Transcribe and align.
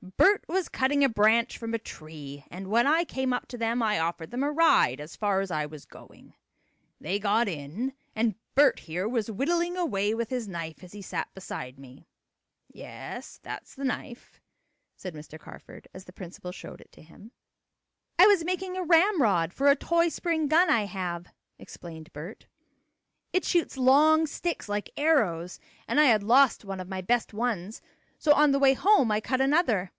"Bert 0.00 0.44
was 0.48 0.68
cutting 0.68 1.02
a 1.04 1.08
branch 1.08 1.58
from 1.58 1.74
a 1.74 1.78
tree, 1.78 2.44
and 2.52 2.68
when 2.68 2.86
I 2.86 3.02
came 3.04 3.32
up 3.32 3.46
to 3.48 3.58
them 3.58 3.82
I 3.82 3.98
offered 3.98 4.30
them 4.30 4.42
a 4.44 4.50
ride 4.52 5.00
as 5.00 5.16
far 5.16 5.40
as 5.40 5.50
I 5.50 5.66
was 5.66 5.84
going. 5.84 6.34
They 7.00 7.18
got 7.18 7.48
in, 7.48 7.94
and 8.14 8.36
Bert 8.54 8.78
here 8.80 9.08
was 9.08 9.28
whittling 9.30 9.76
away 9.76 10.14
with 10.14 10.30
his 10.30 10.46
knife 10.48 10.82
as 10.84 10.92
he 10.92 11.02
sat 11.02 11.34
beside 11.34 11.78
me. 11.80 12.06
Yes, 12.72 13.38
that's 13.42 13.74
the 13.74 13.84
knife," 13.84 14.40
said 14.96 15.14
Mr. 15.14 15.38
Carford, 15.38 15.88
as 15.92 16.04
the 16.04 16.12
principal 16.12 16.52
showed 16.52 16.80
it 16.80 16.92
to 16.92 17.02
him. 17.02 17.32
"I 18.20 18.26
was 18.28 18.44
making 18.44 18.76
a 18.76 18.84
ramrod 18.84 19.52
for 19.52 19.66
a 19.68 19.76
toy 19.76 20.08
spring 20.10 20.46
gun 20.46 20.70
I 20.70 20.84
have," 20.86 21.26
explained 21.58 22.12
Bert. 22.12 22.46
"It 23.32 23.44
shoots 23.44 23.76
long 23.76 24.26
sticks, 24.28 24.68
like 24.68 24.90
arrows, 24.96 25.58
and 25.88 26.00
I 26.00 26.04
had 26.04 26.22
lost 26.22 26.64
one 26.64 26.78
of 26.80 26.88
my 26.88 27.00
best 27.02 27.34
ones, 27.34 27.82
so 28.20 28.32
on 28.32 28.50
the 28.50 28.58
way 28.58 28.74
home 28.74 29.12
I 29.12 29.20
cut 29.20 29.40
another. 29.40 29.92